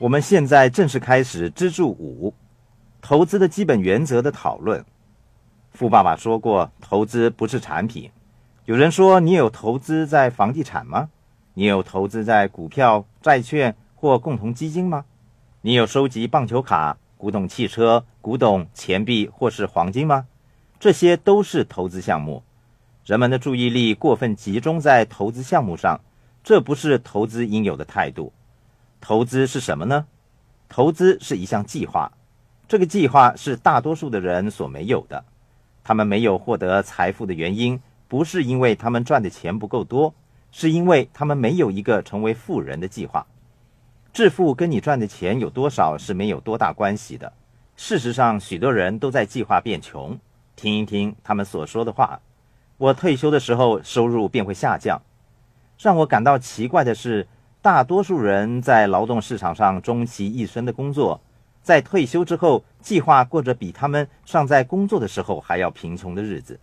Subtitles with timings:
[0.00, 2.32] 我们现在正式开始支柱五，
[3.02, 4.82] 投资的基本原则的讨论。
[5.72, 8.10] 富爸爸说过，投资不是产品。
[8.64, 11.10] 有人说，你有投资在房地产吗？
[11.52, 15.04] 你有投资在股票、债券或共同基金吗？
[15.60, 20.26] 你有收集棒球卡、古董汽车、古董钱币或是黄金吗？
[20.78, 22.42] 这些都是投资项目。
[23.04, 26.00] 人们的注意力过分集中在投资项目上，
[26.42, 28.32] 这不是投资应有的态度。
[29.00, 30.06] 投资是什么呢？
[30.68, 32.12] 投资是一项计划，
[32.68, 35.24] 这个计划是大多数的人所没有的。
[35.82, 40.14] 他们没有获得财富的原因，不是因为他们赚的钱不够多，
[40.52, 43.26] 是因为他们没有一个成为富人的计划。
[44.12, 47.32] 致富跟你赚的钱有多少是没有多大关系的。
[47.76, 50.16] 事实上，许多人都在计划变穷。
[50.54, 52.20] 听一听他们所说的话：
[52.76, 55.00] 我退休的时候收入便会下降。
[55.78, 57.26] 让我感到奇怪的是。
[57.62, 61.20] 大多数人在劳动市场上终其一生的工作，
[61.60, 66.58] 在退休之后，计划过着比他们尚在工作的时候还要贫穷的日子。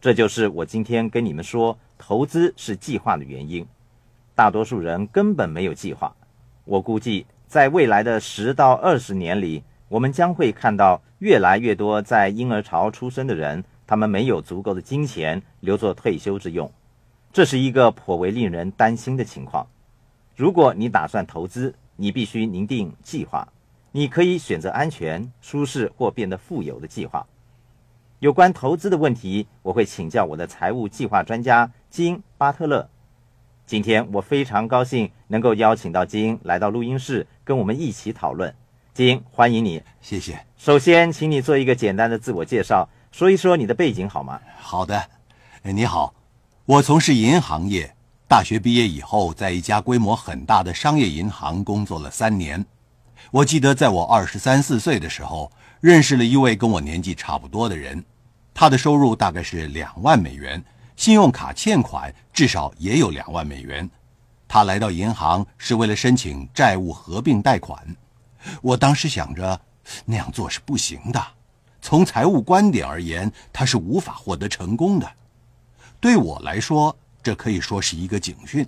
[0.00, 3.64] 这就是我今天跟你们说，投资是计划的原因。
[4.34, 6.12] 大多数人根本没有计划。
[6.64, 16.68] 我估计，在未来的十到二十年里，我们将会看到越来越多在婴儿潮出生的人，他们没有足够的金钱留作退休之用。
[17.32, 19.64] 这是一个颇为令人担心的情况。
[20.34, 23.46] 如果你打算投资，你必须拟定计划。
[23.90, 27.26] 你可以选择安全、舒适或变得富有的计划。
[28.20, 32.88] 有关投资的问题，我会请教我的财务计划专家金·巴特勒。
[33.66, 38.54] 今天我非常高兴能够邀请到金来到录音室，跟我们一起讨论。
[38.94, 39.82] 金，欢迎你。
[40.00, 40.46] 谢谢。
[40.56, 44.40] 首先，请你做一个简单的自我介绍，说一说你的背景好吗？
[44.58, 45.02] 好的。
[45.62, 46.14] 你好，
[46.64, 47.94] 我从事银行业。
[48.32, 52.64] 大学毕业以后，在一家规模很大的商业银行工作了三年。
[53.30, 55.52] 我记得在我二十三四岁的时候，
[55.82, 58.02] 认识了一位跟我年纪差不多的人，
[58.54, 60.64] 他的收入大概是两万美元，
[60.96, 63.86] 信用卡欠款至少也有两万美元。
[64.48, 67.78] 他来到银行是为了申请债务合并贷款。
[68.62, 69.60] 我当时想着，
[70.06, 71.22] 那样做是不行的，
[71.82, 75.06] 从财务观点而言，他是无法获得成功的。
[76.00, 78.66] 对我来说，这可以说是一个警讯，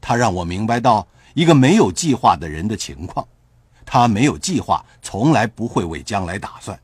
[0.00, 3.26] 他让我明白到一个没有计划的人的情况。
[3.84, 6.78] 他没有计划，从来不会为将来打算。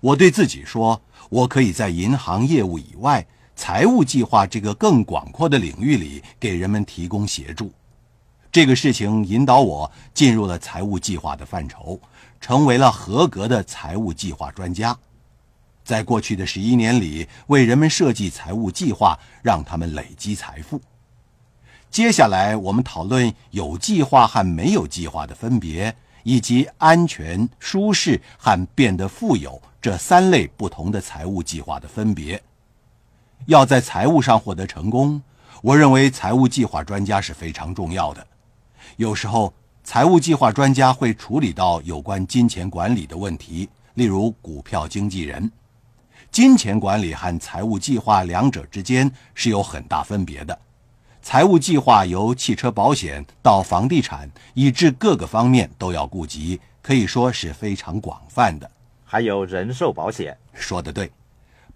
[0.00, 3.26] 我对自己说，我可以在银行业务以外，
[3.56, 7.72] 财务计划这个更广阔的领域里给人们提供协助。
[8.52, 12.00] 这个事情引导我进入了财务计划的范畴，
[12.40, 14.96] 成为了合格的财务计划专家。
[15.84, 20.80] 在过去的十一年里，为人们设计财务计划，让他们累积财富。
[21.90, 32.42] 接下来，我们讨论有计划和没有计划的分别，以及安全、舒适和变得富有这三类不同的财务计划的分别。
[33.46, 35.20] 要在财务上获得成功，
[35.62, 38.26] 我认为财务计划专家是非常重要的。
[38.96, 39.52] 有时候，
[39.84, 45.50] 财务计划专家会处理到有关金钱管理的问题，例如股票经纪人。
[46.32, 50.58] 金钱管理和财务计划两者之间是有很大分别的。
[51.20, 58.68] 财务计划由汽车保险到房地产，以致各个方面都要顾及，可以说是非常广泛的。
[59.04, 61.12] 还有人寿保险，说得对，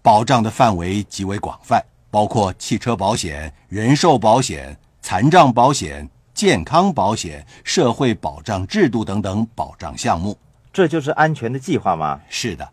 [0.01, 1.79] 保障的范围极为广泛，
[2.09, 10.35] 包括汽车保险、人寿保险、残障保险、健康保险、社会保障制度等等保障项目。
[10.73, 12.19] 这就是安全的计划吗？
[12.27, 12.67] 是的。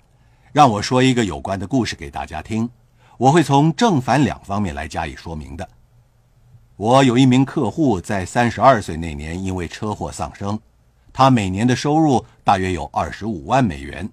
[0.54, 2.70] 让我说一个有关的故事给大家听，
[3.18, 5.68] 我会从正反两方面来加以说明的。
[6.76, 10.56] 我有一名客户在三十二岁那年因为车祸丧生，
[11.12, 14.08] 他每年的收入大约有二十五万美元，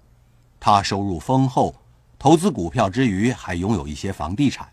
[0.58, 1.76] 他收入丰厚，
[2.18, 4.66] 投资股票之余还拥有一些房地产。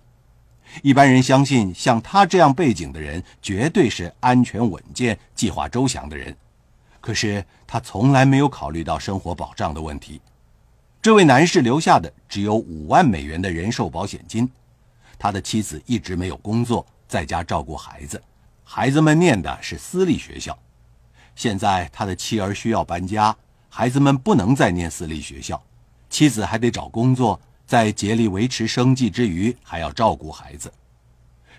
[0.82, 6.36] 一般人相信像他这样背景的人绝对是安全稳健、计划周详的人，
[7.00, 10.20] 可是他从来没有考虑到生活保障的问题。
[11.02, 14.50] 这位男士留下的只有五万美元的人寿保险金，
[15.18, 18.22] 他的妻子一直没有工作，在家照顾孩子，
[18.66, 20.58] 孩子们念的是私立学校。
[21.36, 23.34] 现在他的妻儿需要搬家，
[23.70, 25.62] 孩子们不能再念私立学校，
[26.10, 30.70] 妻子还得找工作，在竭力维持生计之余，还要照顾孩子。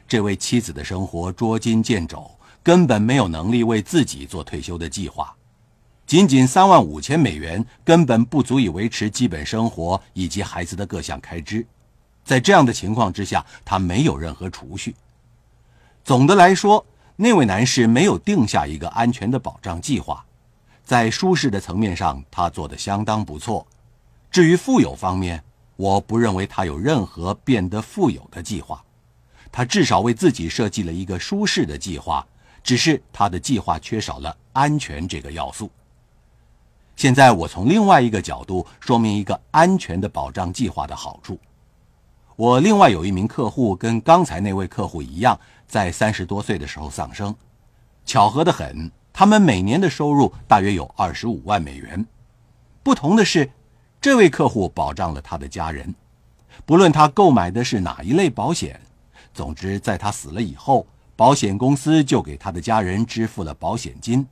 [0.07, 2.31] 这位妻子的生活捉襟见肘，
[2.63, 5.35] 根本没有能力为自己做退休的计划。
[6.11, 11.65] 仅仅三万五千美元根本不足以维持基本生活以及孩子的各项开支，
[12.25, 14.93] 在这样的情况之下，他没有任何储蓄。
[16.03, 16.85] 总的来说，
[17.15, 20.27] 那位男士没有定下一个安全的保障计划。
[20.83, 23.65] 在舒适的层面上，他做得相当不错。
[24.33, 25.41] 至于富有方面，
[25.77, 28.83] 我不认为他有任何变得富有的计划。
[29.53, 32.27] 他至少为自己设计了一个舒适的计划，
[32.65, 35.71] 只是他的计划缺少了安全这个要素。
[37.00, 41.41] 现在我从另外一个角度说明一个安全的保障计划的好处。
[42.37, 47.35] 我另外有一名客户，跟刚才那位客户一样，在三十多岁的时候丧生。
[48.05, 52.05] 巧合的很，他们每年的收入大约有二十五万美元。
[52.82, 53.50] 不同的是，
[53.99, 55.94] 这位客户保障了他的家人，
[56.67, 58.79] 不论他购买的是哪一类保险。
[59.32, 60.87] 总之，在他死了以后，
[61.17, 64.26] 保险公司就给他的家人支付了保险金，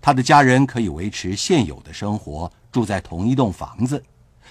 [0.00, 4.02] 他的家人可以维持现有的生活，住在同一栋房子，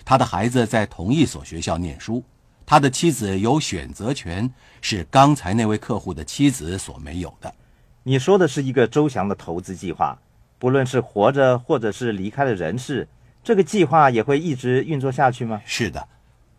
[0.03, 2.23] 他的孩子在同一所学校念书，
[2.65, 4.51] 他的妻子有选择权，
[4.81, 7.53] 是刚才那位客户的妻子所没有的。
[8.03, 10.17] 你说的是一个周详的投资计划，
[10.59, 13.07] 不论是活着或者是离开了人世，
[13.43, 15.61] 这个计划也会一直运作下去吗？
[15.65, 16.07] 是的，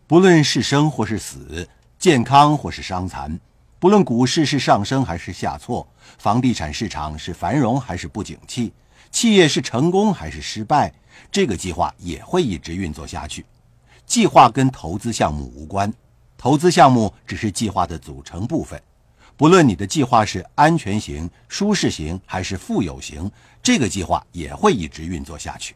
[0.07, 1.67] 不论是生或是死。
[1.99, 3.39] 健康或是伤残，
[3.79, 5.87] 不论股市是上升还是下挫，
[6.17, 8.73] 房地产市场是繁荣还是不景气，
[9.11, 10.91] 企业是成功还是失败，
[11.31, 13.45] 这个计划也会一直运作下去。
[14.07, 15.93] 计划跟投资项目无关，
[16.39, 18.81] 投资项目只是计划的组成部分。
[19.35, 23.29] 不论你的计划是安全型、舒适型还是富有型，
[23.61, 25.75] 这个计划也会一直运作下去。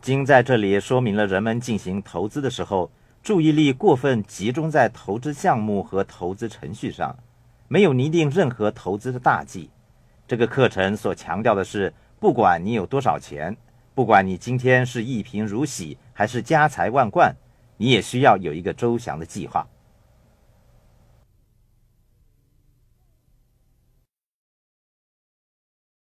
[0.00, 2.88] 经在这里说明了人们进行投资的时候。
[3.24, 7.16] 注意力过分集中在投资项目和投资程序上，
[7.68, 9.70] 没有拟定任何投资的大计。
[10.26, 13.56] 这个课程所强调的是，不管你有多少钱，
[13.94, 17.34] 不管你今天是一贫如洗还是家财万贯，
[17.76, 19.66] 你也需要有一个周详的计划。